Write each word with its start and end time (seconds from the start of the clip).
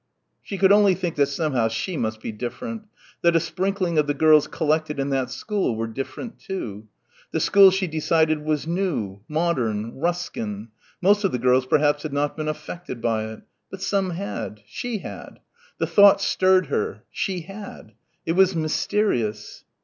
She 0.41 0.57
could 0.57 0.71
only 0.71 0.95
think 0.95 1.15
that 1.17 1.27
somehow 1.27 1.67
she 1.67 1.95
must 1.95 2.21
be 2.21 2.31
"different"; 2.31 2.87
that 3.21 3.35
a 3.35 3.39
sprinkling 3.39 3.99
of 3.99 4.07
the 4.07 4.15
girls 4.15 4.47
collected 4.47 4.99
in 4.99 5.11
that 5.11 5.29
school 5.29 5.75
were 5.75 5.85
different, 5.85 6.39
too. 6.39 6.87
The 7.29 7.39
school 7.39 7.69
she 7.69 7.85
decided 7.85 8.43
was 8.43 8.65
new 8.65 9.19
modern 9.27 9.93
Ruskin. 9.99 10.69
Most 11.03 11.23
of 11.23 11.31
the 11.31 11.37
girls 11.37 11.67
perhaps 11.67 12.01
had 12.01 12.13
not 12.13 12.35
been 12.35 12.47
affected 12.47 12.99
by 12.99 13.25
it. 13.25 13.43
But 13.69 13.83
some 13.83 14.09
had. 14.09 14.61
She 14.65 14.97
had. 15.03 15.39
The 15.77 15.85
thought 15.85 16.19
stirred 16.19 16.65
her. 16.65 17.03
She 17.11 17.41
had. 17.41 17.93
It 18.25 18.31
was 18.33 18.55
mysterious. 18.55 19.65